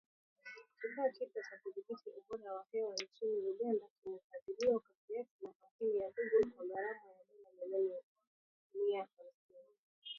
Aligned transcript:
Kifaa 0.79 1.09
kipya 1.15 1.41
cha 1.47 1.55
kudhibiti 1.63 2.09
ubora 2.19 2.53
wa 2.55 2.63
hewa 2.71 2.93
nchini 2.93 3.37
Uganda 3.51 3.85
kimefadhiliwa 4.03 4.79
kwa 4.79 4.95
kiasi 5.07 5.33
na 5.43 5.51
kampuni 5.61 5.97
ya 5.99 6.11
Google, 6.15 6.51
kwa 6.55 6.65
gharama 6.65 7.09
ya 7.17 7.23
dola 7.29 7.51
milioni 7.79 8.03
mia 8.73 8.99
hamsini. 8.99 9.75